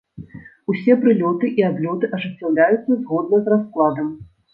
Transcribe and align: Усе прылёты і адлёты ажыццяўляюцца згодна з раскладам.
Усе 0.71 0.93
прылёты 1.01 1.51
і 1.61 1.65
адлёты 1.71 2.09
ажыццяўляюцца 2.19 2.91
згодна 3.03 3.41
з 3.45 3.53
раскладам. 3.55 4.09